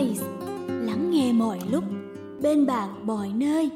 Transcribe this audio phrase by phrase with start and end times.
[0.00, 0.24] Voice
[0.68, 1.84] Lắng nghe mọi lúc.
[2.42, 3.70] Bên bạn mọi nơi.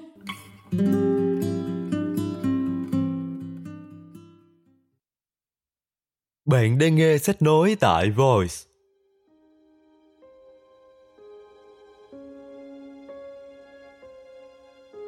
[6.45, 8.54] Bạn đang nghe sách nói tại Voice.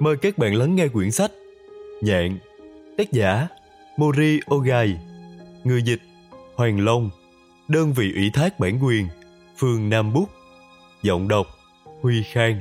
[0.00, 1.32] Mời các bạn lắng nghe quyển sách
[2.02, 2.38] Nhạn,
[2.98, 3.48] Tác giả
[3.96, 4.98] Mori Ogai,
[5.64, 6.00] Người dịch
[6.54, 7.10] Hoàng Long,
[7.68, 9.06] Đơn vị ủy thác bản quyền,
[9.56, 10.28] phường Nam Bút
[11.06, 11.46] Giọng đọc
[12.02, 12.60] Huy Khang.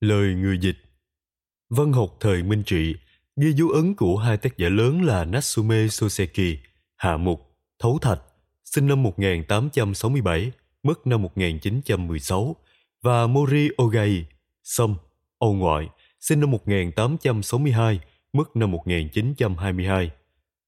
[0.00, 0.76] Lời người dịch.
[1.70, 2.94] Văn học thời Minh Trị
[3.36, 6.56] ghi dấu ấn của hai tác giả lớn là Natsume Soseki,
[6.96, 8.20] Hạ Mục, Thấu Thạch,
[8.64, 12.56] sinh năm 1867, mất năm 1916,
[13.02, 14.26] và Mori Ogai,
[14.62, 14.96] Sâm,
[15.38, 15.88] Âu Ngoại,
[16.20, 18.00] sinh năm 1862,
[18.36, 20.10] mất năm 1922.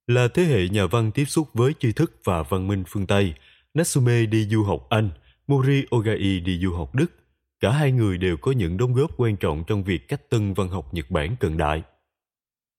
[0.06, 3.34] Là thế hệ nhà văn tiếp xúc với tri thức và văn minh phương Tây,
[3.74, 5.10] Natsume đi du học Anh,
[5.46, 7.06] Mori Ogai đi du học Đức.
[7.60, 10.68] Cả hai người đều có những đóng góp quan trọng trong việc cách tân văn
[10.68, 11.82] học Nhật Bản cận đại.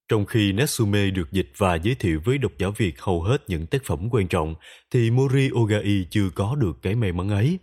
[0.10, 3.68] Trong khi Natsume được dịch và giới thiệu với độc giả Việt hầu hết những
[3.68, 4.56] tác phẩm quan trọng,
[4.92, 7.60] thì Mori Ogai chưa có được cái may mắn ấy.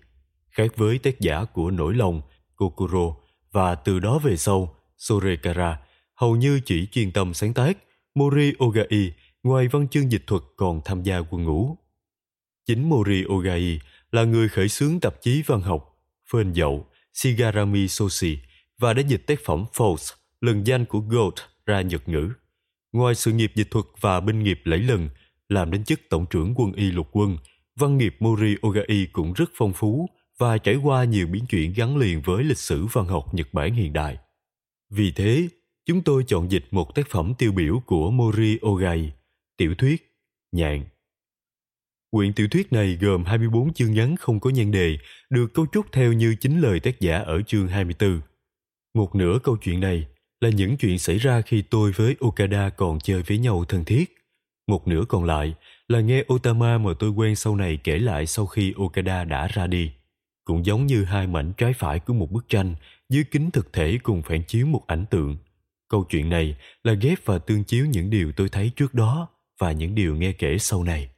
[0.50, 2.22] Khác với tác giả của Nỗi lòng,
[2.56, 3.14] Kokoro,
[3.52, 5.78] và từ đó về sau, Sorekara,
[6.16, 7.78] hầu như chỉ chuyên tâm sáng tác,
[8.14, 11.76] Mori Ogai ngoài văn chương dịch thuật còn tham gia quân ngũ.
[12.66, 13.80] Chính Mori Ogai
[14.12, 15.98] là người khởi xướng tạp chí văn học
[16.30, 18.38] Phên Dậu, Shigarami Soshi
[18.78, 21.34] và đã dịch tác phẩm False, lần danh của Gold
[21.66, 22.30] ra Nhật ngữ.
[22.92, 25.08] Ngoài sự nghiệp dịch thuật và binh nghiệp lẫy lừng,
[25.48, 27.36] làm đến chức tổng trưởng quân y lục quân,
[27.76, 31.96] văn nghiệp Mori Ogai cũng rất phong phú và trải qua nhiều biến chuyển gắn
[31.96, 34.16] liền với lịch sử văn học Nhật Bản hiện đại.
[34.90, 35.48] Vì thế,
[35.86, 39.12] chúng tôi chọn dịch một tác phẩm tiêu biểu của Mori Ogai,
[39.56, 40.12] tiểu thuyết
[40.52, 40.84] Nhạn.
[42.10, 44.98] Quyển tiểu thuyết này gồm 24 chương ngắn không có nhan đề,
[45.30, 48.20] được cấu trúc theo như chính lời tác giả ở chương 24.
[48.94, 50.06] Một nửa câu chuyện này
[50.40, 54.16] là những chuyện xảy ra khi tôi với Okada còn chơi với nhau thân thiết.
[54.66, 55.54] Một nửa còn lại
[55.88, 59.66] là nghe Otama mà tôi quen sau này kể lại sau khi Okada đã ra
[59.66, 59.90] đi.
[60.44, 62.74] Cũng giống như hai mảnh trái phải của một bức tranh
[63.08, 65.36] dưới kính thực thể cùng phản chiếu một ảnh tượng.
[65.88, 69.72] Câu chuyện này là ghép và tương chiếu những điều tôi thấy trước đó và
[69.72, 71.10] những điều nghe kể sau này.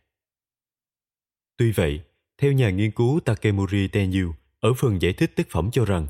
[1.56, 2.00] Tuy vậy,
[2.38, 6.06] theo nhà nghiên cứu Takemori Tenyu ở phần giải thích tác phẩm cho rằng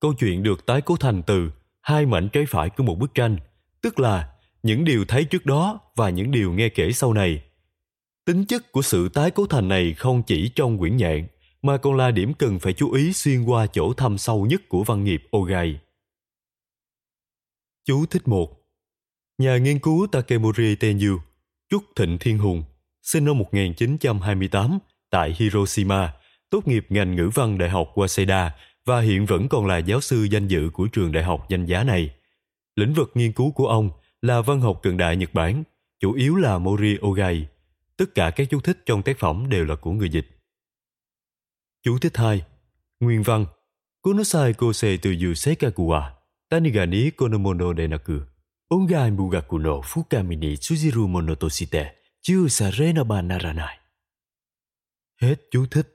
[0.00, 1.50] câu chuyện được tái cấu thành từ
[1.80, 3.36] hai mảnh trái phải của một bức tranh,
[3.82, 7.42] tức là những điều thấy trước đó và những điều nghe kể sau này.
[8.24, 11.26] Tính chất của sự tái cấu thành này không chỉ trong quyển nhạn,
[11.62, 14.84] mà còn là điểm cần phải chú ý xuyên qua chỗ thâm sâu nhất của
[14.84, 15.80] văn nghiệp Ogai.
[17.90, 18.60] Chú thích một
[19.38, 21.18] Nhà nghiên cứu Takemori Tenyu,
[21.70, 22.64] Trúc Thịnh Thiên Hùng,
[23.02, 24.78] sinh năm 1928
[25.10, 26.14] tại Hiroshima,
[26.50, 28.50] tốt nghiệp ngành ngữ văn Đại học Waseda
[28.84, 31.84] và hiện vẫn còn là giáo sư danh dự của trường đại học danh giá
[31.84, 32.14] này.
[32.76, 33.90] Lĩnh vực nghiên cứu của ông
[34.22, 35.62] là văn học cận đại Nhật Bản,
[36.00, 37.48] chủ yếu là Mori Ogai.
[37.96, 40.26] Tất cả các chú thích trong tác phẩm đều là của người dịch.
[41.82, 42.42] Chú thích 2.
[43.00, 43.46] Nguyên văn
[44.02, 45.10] Kunosai kose từ
[46.50, 48.20] Yusekaku wa Taniga ni konomono de naku
[48.70, 53.78] Ongai mugaku no fukami ni tsujiru mono toshite Chiu sarena naranai
[55.20, 55.86] Hết chú thích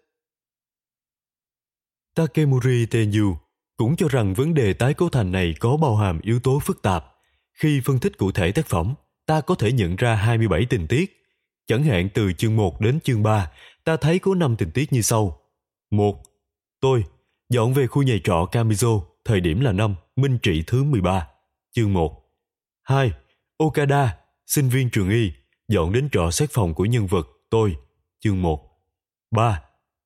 [2.15, 3.37] Takemuri Tenyu
[3.77, 6.81] cũng cho rằng vấn đề tái cấu thành này có bao hàm yếu tố phức
[6.81, 7.05] tạp.
[7.53, 8.93] Khi phân tích cụ thể tác phẩm,
[9.25, 11.25] ta có thể nhận ra 27 tình tiết.
[11.67, 13.51] Chẳng hạn từ chương 1 đến chương 3,
[13.83, 15.41] ta thấy có 5 tình tiết như sau.
[15.91, 16.23] 1.
[16.81, 17.03] Tôi,
[17.49, 21.27] dọn về khu nhà trọ Kamizo, thời điểm là năm Minh Trị thứ 13,
[21.71, 22.21] chương 1.
[22.83, 23.11] 2.
[23.57, 25.31] Okada, sinh viên trường y,
[25.67, 27.75] dọn đến trọ xét phòng của nhân vật tôi,
[28.19, 28.69] chương 1.
[29.31, 29.61] 3.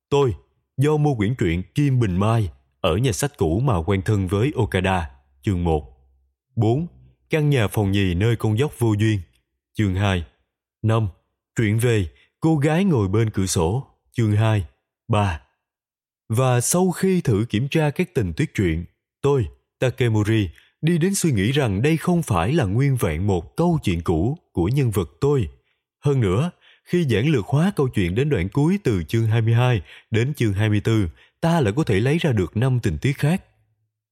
[0.09, 0.35] Tôi,
[0.77, 2.49] do mua quyển truyện Kim Bình Mai
[2.81, 5.09] ở nhà sách cũ mà quen thân với Okada,
[5.41, 5.97] chương 1.
[6.55, 6.87] 4.
[7.29, 9.19] Căn nhà phòng nhì nơi con dốc vô duyên,
[9.73, 10.25] chương 2.
[10.81, 11.07] 5.
[11.55, 12.07] Chuyện về
[12.39, 14.65] cô gái ngồi bên cửa sổ, chương 2.
[15.07, 15.41] 3.
[16.29, 18.85] Và sau khi thử kiểm tra các tình tiết truyện,
[19.21, 19.47] tôi,
[19.79, 20.49] Takemuri,
[20.81, 24.37] đi đến suy nghĩ rằng đây không phải là nguyên vẹn một câu chuyện cũ
[24.51, 25.49] của nhân vật tôi.
[25.99, 26.51] Hơn nữa,
[26.83, 29.81] khi giảng lược hóa câu chuyện đến đoạn cuối từ chương 22
[30.11, 31.07] đến chương 24,
[31.41, 33.43] ta lại có thể lấy ra được năm tình tiết khác.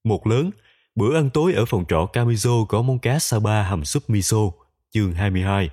[0.03, 0.51] Một lớn,
[0.95, 4.51] bữa ăn tối ở phòng trọ Kamizo có món cá Saba hầm súp miso,
[4.91, 5.69] chương 22.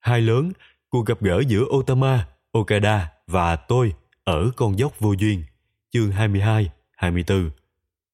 [0.00, 0.52] Hai lớn,
[0.88, 3.92] cuộc gặp gỡ giữa Otama, Okada và tôi
[4.24, 5.44] ở con dốc vô duyên,
[5.92, 7.50] chương 22, 24.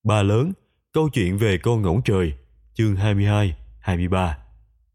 [0.04, 0.52] Ba lớn,
[0.92, 2.32] câu chuyện về con ngỗng trời,
[2.74, 4.38] chương 22, 23.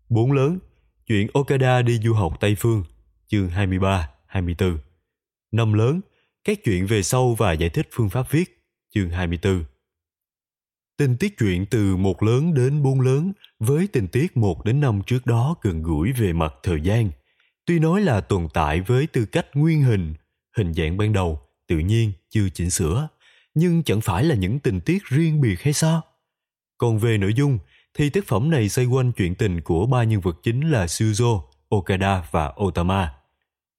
[0.09, 0.59] Bốn lớn,
[1.05, 2.83] chuyện Okada đi du học Tây Phương,
[3.27, 4.77] chương 23, 24.
[5.51, 6.01] Năm lớn,
[6.43, 8.65] các chuyện về sau và giải thích phương pháp viết,
[8.95, 9.63] chương 24.
[10.97, 15.01] Tình tiết chuyện từ một lớn đến bốn lớn với tình tiết một đến năm
[15.05, 17.09] trước đó gần gũi về mặt thời gian.
[17.65, 20.13] Tuy nói là tồn tại với tư cách nguyên hình,
[20.57, 23.07] hình dạng ban đầu, tự nhiên, chưa chỉnh sửa,
[23.57, 26.01] nhưng chẳng phải là những tình tiết riêng biệt hay sao?
[26.77, 27.59] Còn về nội dung,
[27.93, 31.41] thì tác phẩm này xoay quanh chuyện tình của ba nhân vật chính là Suzo,
[31.69, 33.13] Okada và Otama.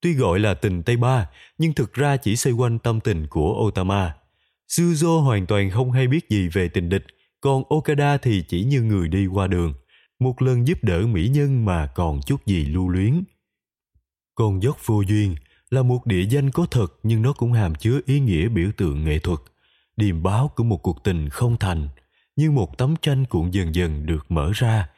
[0.01, 1.29] Tuy gọi là tình Tây Ba,
[1.59, 4.15] nhưng thực ra chỉ xoay quanh tâm tình của Otama.
[4.69, 7.07] Suzo hoàn toàn không hay biết gì về tình địch,
[7.41, 9.75] còn Okada thì chỉ như người đi qua đường,
[10.19, 13.25] một lần giúp đỡ mỹ nhân mà còn chút gì lưu luyến.
[14.35, 15.35] Còn dốc vô duyên
[15.71, 19.05] là một địa danh có thật nhưng nó cũng hàm chứa ý nghĩa biểu tượng
[19.05, 19.39] nghệ thuật,
[19.99, 21.89] điềm báo của một cuộc tình không thành,
[22.37, 24.89] như một tấm tranh cuộn dần dần được mở ra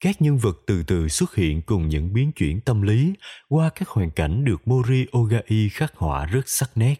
[0.00, 3.12] các nhân vật từ từ xuất hiện cùng những biến chuyển tâm lý
[3.48, 6.94] qua các hoàn cảnh được Mori Ogai khắc họa rất sắc nét.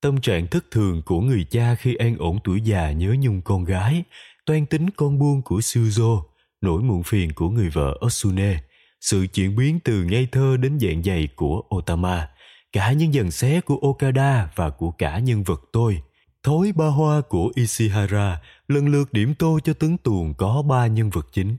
[0.00, 3.64] Tâm trạng thất thường của người cha khi an ổn tuổi già nhớ nhung con
[3.64, 4.04] gái,
[4.46, 6.22] toan tính con buông của Suzo,
[6.60, 8.56] nỗi muộn phiền của người vợ Osune,
[9.00, 12.28] sự chuyển biến từ ngây thơ đến dạng dày của Otama,
[12.72, 16.02] cả những dần xé của Okada và của cả nhân vật tôi.
[16.48, 21.10] Thối ba hoa của Ishihara lần lượt điểm tô cho tướng tuồng có ba nhân
[21.10, 21.56] vật chính.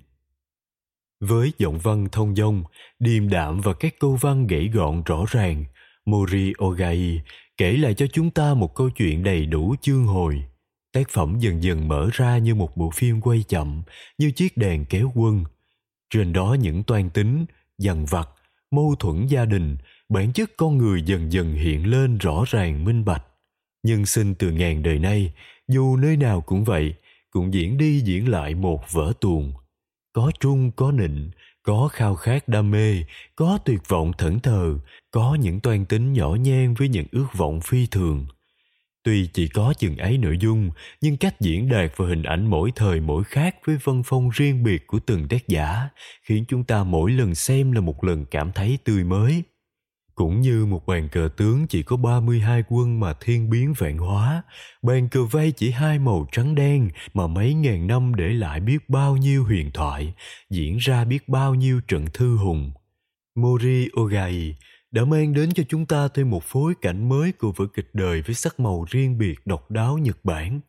[1.20, 2.64] Với giọng văn thông dong,
[3.00, 5.66] điềm đạm và các câu văn gãy gọn rõ ràng,
[6.06, 7.22] Mori Ogai
[7.58, 10.44] kể lại cho chúng ta một câu chuyện đầy đủ chương hồi.
[10.94, 13.82] Tác phẩm dần dần mở ra như một bộ phim quay chậm,
[14.18, 15.44] như chiếc đèn kéo quân.
[16.10, 17.46] Trên đó những toan tính,
[17.78, 18.30] dằn vặt,
[18.72, 19.78] mâu thuẫn gia đình,
[20.10, 23.24] bản chất con người dần dần hiện lên rõ ràng minh bạch.
[23.84, 25.34] Nhân sinh từ ngàn đời nay,
[25.68, 26.94] dù nơi nào cũng vậy,
[27.30, 29.54] cũng diễn đi diễn lại một vở tuồng.
[30.14, 31.32] Có trung có nịnh
[31.64, 33.04] có khao khát đam mê
[33.36, 34.78] có tuyệt vọng thẫn thờ
[35.12, 38.28] có những toan tính nhỏ nhen với những ước vọng phi thường.
[39.04, 40.72] Tuy chỉ có chừng ấy nội dung
[41.02, 44.64] nhưng cách diễn đạt và hình ảnh mỗi thời mỗi khác với vân phong riêng
[44.64, 45.90] biệt của từng tác giả
[46.24, 49.44] khiến chúng ta mỗi lần xem là một lần cảm thấy tươi mới
[50.20, 54.44] cũng như một bàn cờ tướng chỉ có 32 quân mà thiên biến vạn hóa,
[54.82, 58.90] bàn cờ vây chỉ hai màu trắng đen mà mấy ngàn năm để lại biết
[58.90, 60.14] bao nhiêu huyền thoại,
[60.50, 62.72] diễn ra biết bao nhiêu trận thư hùng.
[63.36, 64.56] Mori Ogai
[64.92, 68.22] đã mang đến cho chúng ta thêm một phối cảnh mới của vở kịch đời
[68.22, 70.60] với sắc màu riêng biệt độc đáo Nhật Bản.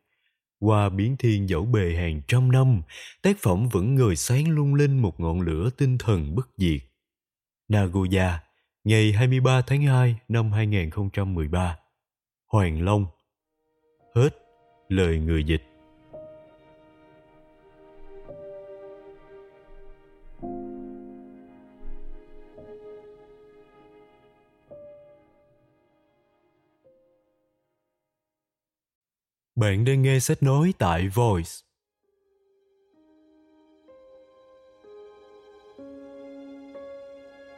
[0.61, 2.83] Qua biến thiên dẫu bề hàng trăm năm,
[3.23, 6.81] tác phẩm vẫn ngời sáng lung linh một ngọn lửa tinh thần bất diệt.
[7.69, 8.50] Nagoya
[8.85, 11.79] ngày 23 tháng 2 năm 2013.
[12.47, 13.07] Hoàng Long
[14.15, 14.31] Hết
[14.89, 15.63] lời người dịch
[29.57, 31.51] Bạn đang nghe sách nói tại Voice.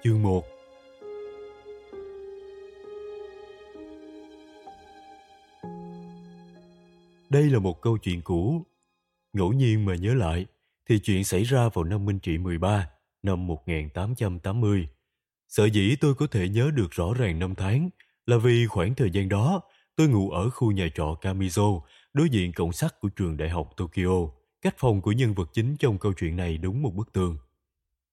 [0.04, 0.51] Chương 1
[7.32, 8.66] Đây là một câu chuyện cũ.
[9.32, 10.46] Ngẫu nhiên mà nhớ lại,
[10.88, 12.88] thì chuyện xảy ra vào năm Minh Trị 13,
[13.22, 14.88] năm 1880.
[15.48, 17.90] Sở dĩ tôi có thể nhớ được rõ ràng năm tháng
[18.26, 19.60] là vì khoảng thời gian đó
[19.96, 21.80] tôi ngủ ở khu nhà trọ Kamizo,
[22.12, 24.28] đối diện cổng sắt của trường đại học Tokyo.
[24.62, 27.38] Cách phòng của nhân vật chính trong câu chuyện này đúng một bức tường.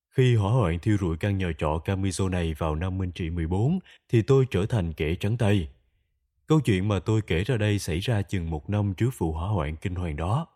[0.10, 3.80] Khi hỏa hoạn thiêu rụi căn nhà trọ Kamizo này vào năm Minh Trị 14,
[4.10, 5.70] thì tôi trở thành kẻ trắng tay.
[6.50, 9.50] Câu chuyện mà tôi kể ra đây xảy ra chừng một năm trước vụ hỏa
[9.50, 10.48] hoạn kinh hoàng đó.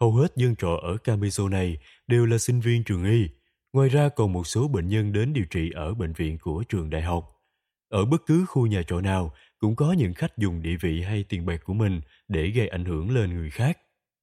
[0.00, 3.28] Hầu hết dân trọ ở Camiso này đều là sinh viên trường y.
[3.72, 6.90] Ngoài ra còn một số bệnh nhân đến điều trị ở bệnh viện của trường
[6.90, 7.30] đại học.
[7.88, 11.24] Ở bất cứ khu nhà trọ nào cũng có những khách dùng địa vị hay
[11.28, 13.78] tiền bạc của mình để gây ảnh hưởng lên người khác.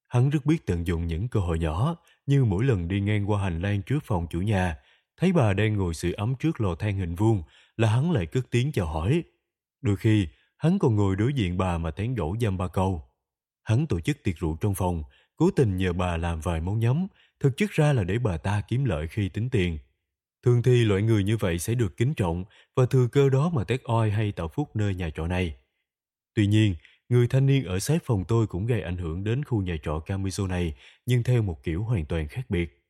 [0.07, 1.95] Hắn rất biết tận dụng những cơ hội nhỏ
[2.25, 4.75] như mỗi lần đi ngang qua hành lang trước phòng chủ nhà,
[5.17, 7.43] thấy bà đang ngồi sưởi ấm trước lò than hình vuông
[7.77, 9.23] là hắn lại cất tiếng chào hỏi.
[9.81, 13.03] Đôi khi hắn còn ngồi đối diện bà mà tán gỗ dăm ba câu.
[13.63, 15.03] Hắn tổ chức tiệc rượu trong phòng,
[15.35, 17.07] cố tình nhờ bà làm vài món nhắm,
[17.39, 19.77] thực chất ra là để bà ta kiếm lợi khi tính tiền.
[20.43, 22.43] Thường thì loại người như vậy sẽ được kính trọng
[22.75, 25.55] và thừa cơ đó mà tét oi hay tạo phúc nơi nhà trọ này.
[26.33, 26.75] Tuy nhiên,
[27.09, 29.99] người thanh niên ở sát phòng tôi cũng gây ảnh hưởng đến khu nhà trọ
[29.99, 30.73] Camiso này,
[31.05, 32.83] nhưng theo một kiểu hoàn toàn khác biệt.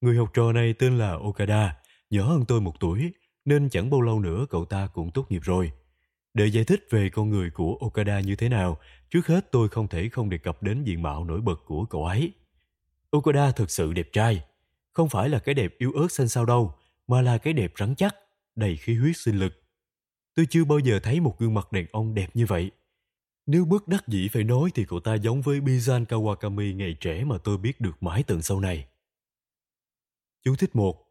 [0.00, 1.76] Người học trò này tên là Okada,
[2.10, 3.12] nhỏ hơn tôi một tuổi,
[3.44, 5.72] nên chẳng bao lâu nữa cậu ta cũng tốt nghiệp rồi.
[6.34, 8.78] Để giải thích về con người của Okada như thế nào,
[9.10, 12.04] trước hết tôi không thể không đề cập đến diện mạo nổi bật của cậu
[12.04, 12.32] ấy.
[13.10, 14.44] Okada thực sự đẹp trai.
[14.92, 16.74] không phải là cái đẹp yếu ớt xanh sao đâu,
[17.06, 18.16] mà là cái đẹp rắn chắc,
[18.56, 19.62] đầy khí huyết sinh lực.
[20.34, 22.70] Tôi chưa bao giờ thấy một gương mặt đàn ông đẹp như vậy.
[23.46, 27.24] Nếu bất đắc dĩ phải nói thì cậu ta giống với Bizan Kawakami ngày trẻ
[27.24, 28.88] mà tôi biết được mãi tận sau này.
[30.44, 31.04] Chú thích 1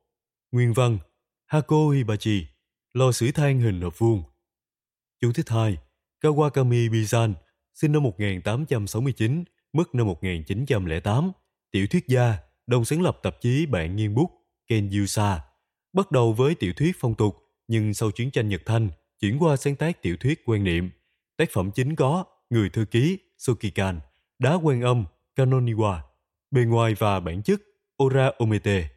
[0.51, 0.97] Nguyên văn
[1.45, 2.47] Hako Hibachi
[2.93, 4.23] Lò sưởi than hình hộp vuông
[5.21, 5.77] Chú thích 2
[6.21, 7.33] Kawakami Bizan
[7.73, 9.43] sinh năm 1869,
[9.73, 11.31] mất năm 1908,
[11.71, 14.31] tiểu thuyết gia, đồng sáng lập tạp chí Bạn Nghiên Bút,
[14.67, 15.39] Ken Yusa.
[15.93, 17.35] Bắt đầu với tiểu thuyết phong tục,
[17.67, 20.89] nhưng sau chiến tranh Nhật Thanh, chuyển qua sáng tác tiểu thuyết quan niệm.
[21.37, 23.99] Tác phẩm chính có Người thư ký, Sokikan,
[24.39, 25.05] Đá quan âm,
[25.35, 25.99] Kanoniwa,
[26.51, 27.61] bề ngoài và bản chất,
[28.03, 28.89] Ora Omete.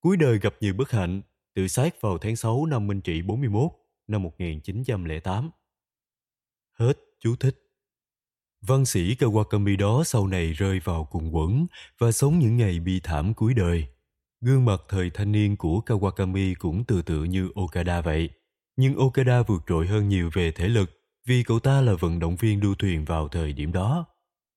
[0.00, 1.22] Cuối đời gặp nhiều bất hạnh,
[1.54, 3.70] tự sát vào tháng 6 năm Minh Trị 41,
[4.06, 5.50] năm 1908.
[6.78, 7.56] Hết chú thích.
[8.66, 11.66] Văn sĩ Kawakami đó sau này rơi vào cùng quẩn
[11.98, 13.86] và sống những ngày bi thảm cuối đời.
[14.40, 18.30] Gương mặt thời thanh niên của Kawakami cũng tự tự như Okada vậy.
[18.76, 20.90] Nhưng Okada vượt trội hơn nhiều về thể lực
[21.26, 24.06] vì cậu ta là vận động viên đua thuyền vào thời điểm đó.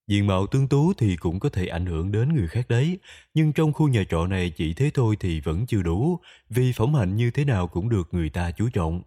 [0.07, 2.99] Diện mạo tương tú thì cũng có thể ảnh hưởng đến người khác đấy,
[3.33, 6.93] nhưng trong khu nhà trọ này chỉ thế thôi thì vẫn chưa đủ, vì phẩm
[6.93, 9.01] hạnh như thế nào cũng được người ta chú trọng.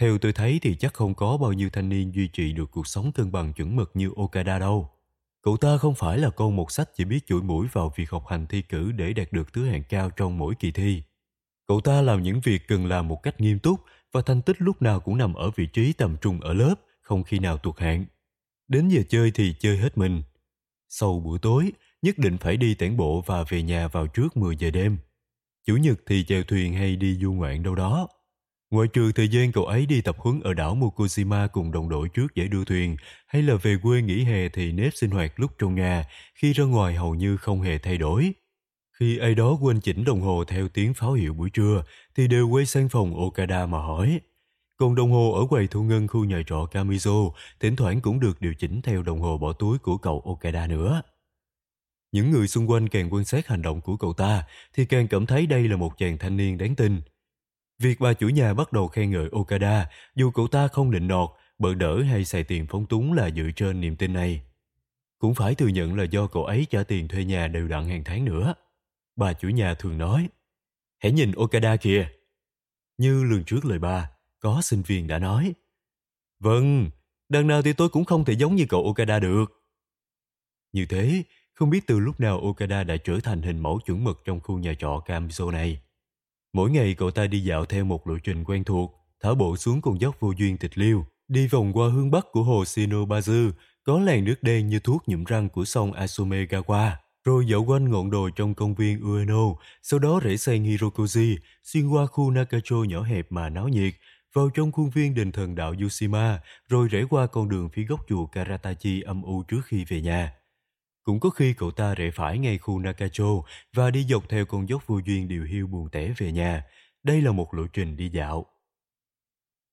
[0.00, 2.86] Theo tôi thấy thì chắc không có bao nhiêu thanh niên duy trì được cuộc
[2.86, 4.90] sống cân bằng chuẩn mực như Okada đâu.
[5.42, 8.24] Cậu ta không phải là con một sách chỉ biết chuỗi mũi vào việc học
[8.28, 11.02] hành thi cử để đạt được thứ hạng cao trong mỗi kỳ thi.
[11.68, 13.80] Cậu ta làm những việc cần làm một cách nghiêm túc
[14.12, 17.24] và thành tích lúc nào cũng nằm ở vị trí tầm trung ở lớp, không
[17.24, 18.04] khi nào tuột hạng.
[18.68, 20.22] Đến giờ chơi thì chơi hết mình.
[20.88, 21.72] Sau buổi tối,
[22.02, 24.98] nhất định phải đi tản bộ và về nhà vào trước 10 giờ đêm.
[25.66, 28.08] Chủ nhật thì chèo thuyền hay đi du ngoạn đâu đó.
[28.72, 32.08] Ngoại trừ thời gian cậu ấy đi tập huấn ở đảo Mokushima cùng đồng đội
[32.08, 35.50] trước giải đua thuyền, hay là về quê nghỉ hè thì nếp sinh hoạt lúc
[35.58, 38.32] trong nhà, khi ra ngoài hầu như không hề thay đổi.
[39.00, 42.48] Khi ai đó quên chỉnh đồng hồ theo tiếng pháo hiệu buổi trưa, thì đều
[42.48, 44.20] quay sang phòng Okada mà hỏi.
[44.76, 48.40] Còn đồng hồ ở quầy thu ngân khu nhà trọ Kamizo thỉnh thoảng cũng được
[48.40, 51.02] điều chỉnh theo đồng hồ bỏ túi của cậu Okada nữa.
[52.12, 55.26] Những người xung quanh càng quan sát hành động của cậu ta thì càng cảm
[55.26, 57.00] thấy đây là một chàng thanh niên đáng tin.
[57.82, 61.30] Việc bà chủ nhà bắt đầu khen ngợi Okada dù cậu ta không định nọt,
[61.58, 64.42] bợ đỡ hay xài tiền phóng túng là dựa trên niềm tin này.
[65.18, 68.04] Cũng phải thừa nhận là do cậu ấy trả tiền thuê nhà đều đặn hàng
[68.04, 68.54] tháng nữa.
[69.16, 70.28] Bà chủ nhà thường nói,
[70.98, 72.08] hãy nhìn Okada kìa.
[72.98, 74.10] Như lần trước lời bà,
[74.40, 75.54] có sinh viên đã nói,
[76.40, 76.90] Vâng,
[77.28, 79.44] đằng nào thì tôi cũng không thể giống như cậu Okada được.
[80.72, 81.22] Như thế,
[81.54, 84.58] không biết từ lúc nào Okada đã trở thành hình mẫu chuẩn mực trong khu
[84.58, 85.80] nhà trọ Kamzo này.
[86.52, 89.80] Mỗi ngày cậu ta đi dạo theo một lộ trình quen thuộc, thả bộ xuống
[89.80, 93.50] con dốc vô duyên tịch liêu, đi vòng qua hướng bắc của hồ Shinobazu,
[93.84, 96.90] có làn nước đen như thuốc nhuộm răng của sông Asumegawa,
[97.24, 101.88] rồi dạo quanh ngọn đồi trong công viên Ueno, sau đó rẽ sang Hirokoji, xuyên
[101.88, 103.94] qua khu Nakacho nhỏ hẹp mà náo nhiệt,
[104.32, 108.00] vào trong khuôn viên đền thần đạo Yushima, rồi rẽ qua con đường phía góc
[108.08, 110.32] chùa Karatachi âm u trước khi về nhà.
[111.02, 113.42] Cũng có khi cậu ta rẽ phải ngay khu Nakacho
[113.72, 116.64] và đi dọc theo con dốc vô duyên điều hiu buồn tẻ về nhà.
[117.02, 118.46] Đây là một lộ trình đi dạo.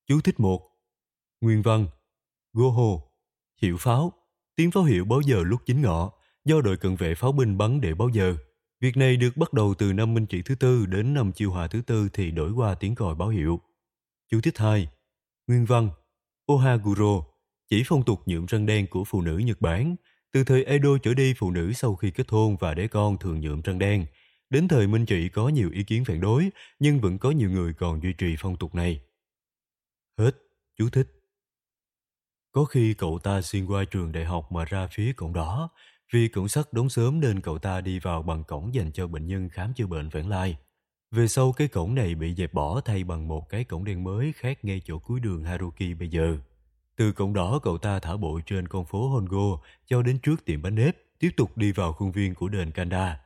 [0.07, 0.69] Chú thích một,
[1.41, 1.87] Nguyên văn
[2.53, 3.01] Goho
[3.61, 4.13] Hiệu pháo
[4.55, 6.11] Tiếng pháo hiệu báo giờ lúc chính ngọ
[6.45, 8.35] do đội cận vệ pháo binh bắn để báo giờ.
[8.79, 11.67] Việc này được bắt đầu từ năm Minh Trị thứ tư đến năm Chiêu Hòa
[11.67, 13.59] thứ tư thì đổi qua tiếng còi báo hiệu.
[14.31, 14.87] Chú thích 2
[15.47, 15.89] Nguyên văn
[16.51, 17.23] Ohaguro
[17.69, 19.95] chỉ phong tục nhuộm răng đen của phụ nữ Nhật Bản
[20.31, 23.39] từ thời Edo trở đi phụ nữ sau khi kết hôn và đẻ con thường
[23.39, 24.05] nhuộm răng đen.
[24.49, 27.73] Đến thời Minh Trị có nhiều ý kiến phản đối, nhưng vẫn có nhiều người
[27.73, 29.01] còn duy trì phong tục này.
[30.17, 30.31] Hết,
[30.77, 31.07] chú thích.
[32.51, 35.69] Có khi cậu ta xuyên qua trường đại học mà ra phía cổng đó,
[36.13, 39.27] vì cổng sắt đóng sớm nên cậu ta đi vào bằng cổng dành cho bệnh
[39.27, 40.57] nhân khám chữa bệnh vãng lai.
[41.11, 44.33] Về sau cái cổng này bị dẹp bỏ thay bằng một cái cổng đen mới
[44.35, 46.37] khác ngay chỗ cuối đường Haruki bây giờ.
[46.99, 50.61] Từ cổng đó cậu ta thả bộ trên con phố Hongo cho đến trước tiệm
[50.61, 53.19] bánh nếp, tiếp tục đi vào khuôn viên của đền Kanda.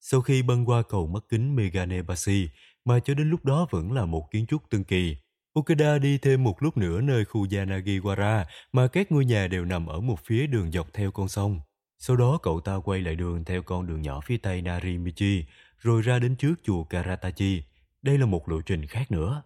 [0.00, 2.48] Sau khi băng qua cầu mắt kính Meganebashi,
[2.84, 5.16] mà cho đến lúc đó vẫn là một kiến trúc tương kỳ,
[5.52, 9.86] Okada đi thêm một lúc nữa nơi khu Yanagiwara mà các ngôi nhà đều nằm
[9.86, 11.60] ở một phía đường dọc theo con sông.
[11.98, 15.44] Sau đó cậu ta quay lại đường theo con đường nhỏ phía tây Narimichi,
[15.78, 17.62] rồi ra đến trước chùa Karatachi.
[18.02, 19.42] Đây là một lộ trình khác nữa.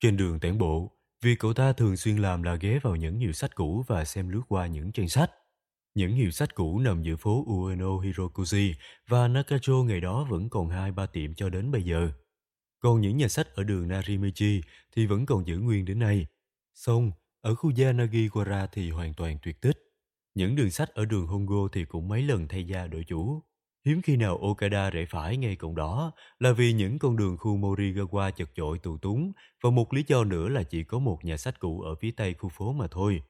[0.00, 3.32] Trên đường tản bộ, Việc cậu ta thường xuyên làm là ghé vào những hiệu
[3.32, 5.30] sách cũ và xem lướt qua những trang sách.
[5.94, 8.72] Những hiệu sách cũ nằm giữa phố Ueno Hirokuji
[9.08, 12.12] và Nakacho ngày đó vẫn còn hai ba tiệm cho đến bây giờ.
[12.78, 14.60] Còn những nhà sách ở đường Narimichi
[14.96, 16.26] thì vẫn còn giữ nguyên đến nay.
[16.74, 19.78] Xong, ở khu Yanagiwara thì hoàn toàn tuyệt tích.
[20.34, 23.42] Những đường sách ở đường Hongo thì cũng mấy lần thay gia đổi chủ.
[23.84, 27.56] Hiếm khi nào Okada rẽ phải ngay cổng đó là vì những con đường khu
[27.56, 31.36] Morigawa chật chội tù túng và một lý do nữa là chỉ có một nhà
[31.36, 33.22] sách cũ ở phía tây khu phố mà thôi.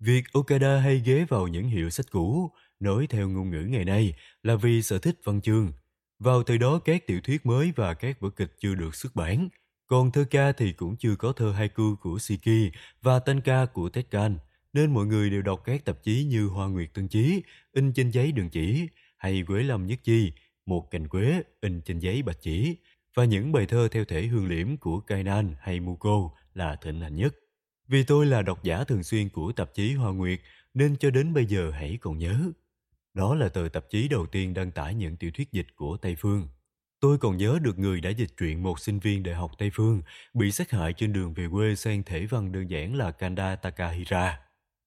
[0.00, 2.50] Việc Okada hay ghé vào những hiệu sách cũ,
[2.80, 5.72] nói theo ngôn ngữ ngày nay là vì sở thích văn chương.
[6.18, 9.48] Vào thời đó các tiểu thuyết mới và các vở kịch chưa được xuất bản,
[9.86, 14.38] còn thơ ca thì cũng chưa có thơ haiku của Shiki và Tenka của Tekkan,
[14.72, 18.10] nên mọi người đều đọc các tạp chí như Hoa Nguyệt Tân Chí, in trên
[18.10, 18.88] giấy đường chỉ,
[19.24, 20.32] hay Quế Lâm Nhất Chi,
[20.66, 22.76] một cành quế in trên giấy bạch chỉ,
[23.14, 27.16] và những bài thơ theo thể hương liễm của Kainan hay Muko là thịnh hành
[27.16, 27.34] nhất.
[27.88, 30.40] Vì tôi là độc giả thường xuyên của tạp chí Hoa Nguyệt
[30.74, 32.40] nên cho đến bây giờ hãy còn nhớ.
[33.14, 36.16] Đó là tờ tạp chí đầu tiên đăng tải những tiểu thuyết dịch của Tây
[36.18, 36.48] Phương.
[37.00, 40.02] Tôi còn nhớ được người đã dịch truyện một sinh viên đại học Tây Phương
[40.34, 44.40] bị sát hại trên đường về quê sang thể văn đơn giản là Kanda Takahira.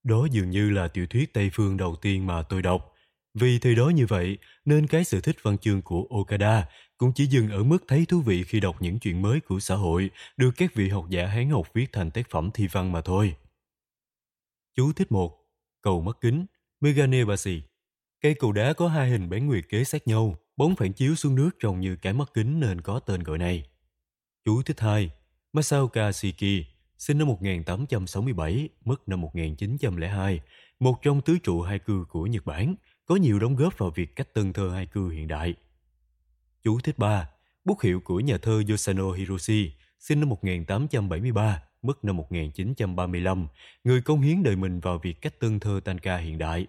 [0.04, 2.94] Đó dường như là tiểu thuyết Tây Phương đầu tiên mà tôi đọc.
[3.40, 7.26] Vì thời đó như vậy, nên cái sở thích văn chương của Okada cũng chỉ
[7.26, 10.52] dừng ở mức thấy thú vị khi đọc những chuyện mới của xã hội được
[10.58, 13.36] các vị học giả Hán học viết thành tác phẩm thi văn mà thôi.
[14.76, 15.38] Chú thích một
[15.82, 16.46] Cầu mắt kính
[16.82, 17.62] Meganebashi
[18.22, 21.36] Cây cầu đá có hai hình bán nguyệt kế sát nhau, bóng phản chiếu xuống
[21.36, 23.70] nước trông như cái mắt kính nên có tên gọi này.
[24.46, 25.10] Chú thích hai
[25.54, 26.66] Masaoka Shiki
[26.98, 30.40] sinh năm 1867, mất năm 1902,
[30.80, 32.76] một trong tứ trụ hai cư của Nhật Bản,
[33.08, 35.54] có nhiều đóng góp vào việc cách tân thơ hai cư hiện đại.
[36.64, 37.30] Chú thích 3.
[37.66, 43.48] Bút hiệu của nhà thơ Yoshino Hiroshi, sinh năm 1873, mất năm 1935,
[43.84, 46.68] người công hiến đời mình vào việc cách tân thơ tanka hiện đại.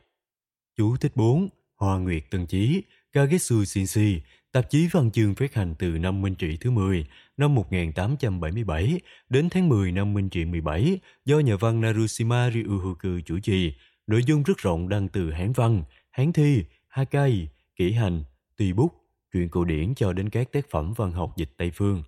[0.77, 1.49] Chú thích 4.
[1.77, 4.21] Hoa Nguyệt Tân Chí, Kagetsu Shinshi,
[4.53, 9.49] tạp chí văn chương phát hành từ năm Minh Trị thứ 10, năm 1877 đến
[9.51, 13.73] tháng 10 năm Minh Trị 17 do nhà văn Narushima Ryuhoku chủ trì.
[14.07, 15.83] Nội dung rất rộng đăng từ Hán văn,
[16.19, 18.25] Hán thi, Hakai, kỹ hành,
[18.57, 18.93] tùy bút,
[19.33, 22.03] truyện cổ điển cho đến các tác phẩm văn học dịch Tây phương.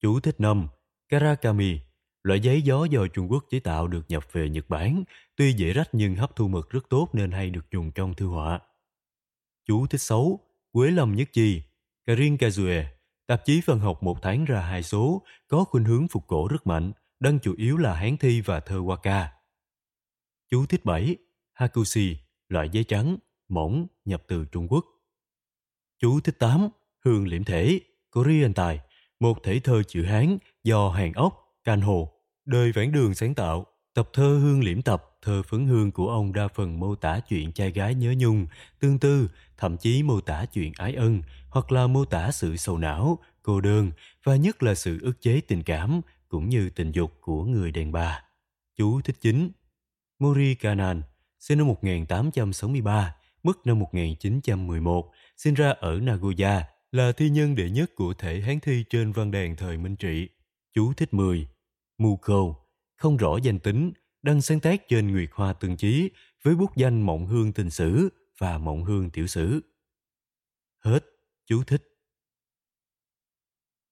[0.00, 0.68] Chú thích năm
[1.08, 1.80] Karakami,
[2.22, 5.04] loại giấy gió do Trung Quốc chế tạo được nhập về Nhật Bản,
[5.36, 8.26] tuy dễ rách nhưng hấp thu mực rất tốt nên hay được dùng trong thư
[8.26, 8.60] họa.
[9.66, 10.40] Chú thích xấu
[10.72, 11.62] Quế Lâm Nhất Chi,
[12.06, 12.84] Karin Kazue,
[13.26, 16.66] tạp chí văn học một tháng ra hai số, có khuynh hướng phục cổ rất
[16.66, 19.26] mạnh, đăng chủ yếu là Hán thi và thơ Waka.
[20.50, 21.16] Chú thích 7.
[21.52, 22.16] Hakushi,
[22.48, 23.16] loại giấy trắng,
[23.52, 24.84] mỏng, nhập từ Trung Quốc.
[25.98, 26.68] Chú thích 8.
[27.04, 28.80] Hương liễm thể, Korean tài,
[29.20, 32.12] một thể thơ chữ Hán do Hàn Ốc, Can Hồ,
[32.44, 33.66] đời vãn đường sáng tạo.
[33.94, 37.52] Tập thơ Hương Liễm Tập, thơ phấn hương của ông đa phần mô tả chuyện
[37.52, 38.46] trai gái nhớ nhung,
[38.80, 42.78] tương tư, thậm chí mô tả chuyện ái ân, hoặc là mô tả sự sầu
[42.78, 43.90] não, cô đơn
[44.24, 47.92] và nhất là sự ức chế tình cảm cũng như tình dục của người đàn
[47.92, 48.22] bà.
[48.76, 49.50] Chú thích chính
[50.18, 51.02] Mori Kanan,
[51.38, 57.90] sinh năm 1863, mất năm 1911, sinh ra ở Nagoya, là thi nhân đệ nhất
[57.94, 60.28] của thể Hán thi trên văn đàn thời Minh Trị.
[60.74, 61.48] Chú thích 10.
[61.98, 62.54] Muko,
[62.96, 66.10] không rõ danh tính, đăng sáng tác trên Nguyệt Hoa Tương Chí
[66.42, 69.60] với bút danh Mộng Hương Tình Sử và Mộng Hương Tiểu Sử.
[70.84, 71.04] Hết,
[71.46, 71.88] chú thích.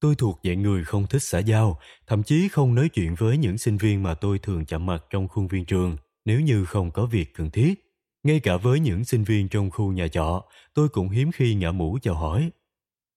[0.01, 3.59] Tôi thuộc dạng người không thích xã giao, thậm chí không nói chuyện với những
[3.59, 7.07] sinh viên mà tôi thường chạm mặt trong khuôn viên trường nếu như không có
[7.07, 7.90] việc cần thiết.
[8.23, 11.73] Ngay cả với những sinh viên trong khu nhà trọ, tôi cũng hiếm khi ngã
[11.73, 12.51] mũ chào hỏi.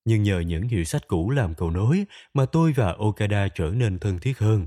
[0.04, 3.98] Nhưng nhờ những hiệu sách cũ làm cầu nối mà tôi và Okada trở nên
[3.98, 4.66] thân thiết hơn.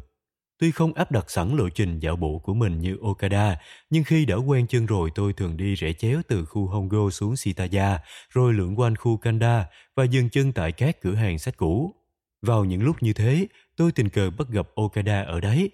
[0.60, 3.58] Tuy không áp đặt sẵn lộ trình dạo bộ của mình như Okada,
[3.89, 7.36] nhưng khi đã quen chân rồi tôi thường đi rẽ chéo từ khu Hongo xuống
[7.36, 11.95] Shitaya, rồi lượn quanh khu Kanda và dừng chân tại các cửa hàng sách cũ.
[12.41, 15.71] Vào những lúc như thế, tôi tình cờ bắt gặp Okada ở đấy.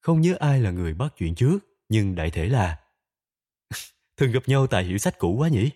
[0.00, 2.78] Không nhớ ai là người bắt chuyện trước, nhưng đại thể là
[4.16, 5.70] thường gặp nhau tại hiệu sách cũ quá nhỉ?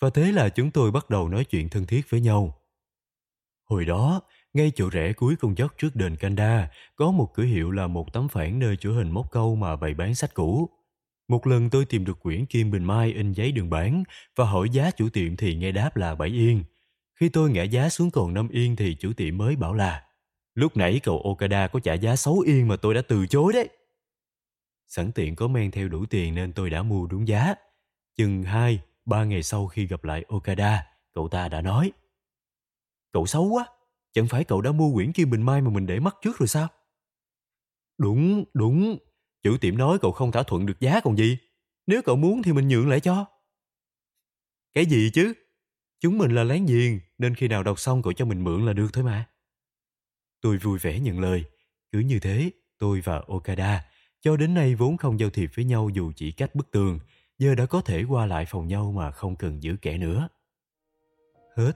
[0.00, 2.56] Và thế là chúng tôi bắt đầu nói chuyện thân thiết với nhau.
[3.64, 4.20] Hồi đó,
[4.52, 8.12] ngay chỗ rẽ cuối con dốc trước đền Kanda, có một cửa hiệu là một
[8.12, 10.70] tấm phản nơi chỗ hình móc câu mà bày bán sách cũ.
[11.28, 14.04] Một lần tôi tìm được quyển Kim Bình Mai in giấy đường bán
[14.36, 16.64] và hỏi giá chủ tiệm thì nghe đáp là 7 yên.
[17.20, 20.02] Khi tôi ngã giá xuống còn 5 yên thì chủ tiệm mới bảo là
[20.54, 23.68] Lúc nãy cậu Okada có trả giá 6 yên mà tôi đã từ chối đấy.
[24.90, 27.54] Sẵn tiện có mang theo đủ tiền nên tôi đã mua đúng giá.
[28.16, 31.92] Chừng 2, 3 ngày sau khi gặp lại Okada, cậu ta đã nói
[33.12, 33.66] Cậu xấu quá,
[34.12, 36.48] chẳng phải cậu đã mua quyển Kim Bình Mai mà mình để mắt trước rồi
[36.48, 36.68] sao?
[37.98, 38.98] Đúng, đúng,
[39.42, 41.38] chủ tiệm nói cậu không thỏa thuận được giá còn gì.
[41.86, 43.26] Nếu cậu muốn thì mình nhượng lại cho.
[44.74, 45.32] Cái gì chứ?
[46.00, 48.72] Chúng mình là láng giềng nên khi nào đọc xong cậu cho mình mượn là
[48.72, 49.28] được thôi mà.
[50.40, 51.44] Tôi vui vẻ nhận lời.
[51.92, 55.88] Cứ như thế, tôi và Okada cho đến nay vốn không giao thiệp với nhau
[55.92, 56.98] dù chỉ cách bức tường,
[57.38, 60.28] giờ đã có thể qua lại phòng nhau mà không cần giữ kẻ nữa.
[61.56, 61.72] Hết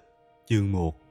[0.49, 1.04] chương 1